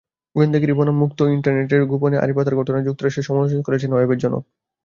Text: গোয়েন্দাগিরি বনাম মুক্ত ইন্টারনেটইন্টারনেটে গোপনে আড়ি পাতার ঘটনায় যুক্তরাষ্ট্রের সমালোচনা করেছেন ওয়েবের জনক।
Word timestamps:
গোয়েন্দাগিরি 0.35 0.73
বনাম 0.73 0.95
মুক্ত 0.99 1.19
ইন্টারনেটইন্টারনেটে 1.29 1.91
গোপনে 1.91 2.17
আড়ি 2.17 2.33
পাতার 2.37 2.57
ঘটনায় 2.59 2.85
যুক্তরাষ্ট্রের 2.87 3.27
সমালোচনা 3.29 3.65
করেছেন 3.67 3.89
ওয়েবের 3.93 4.21
জনক। 4.23 4.43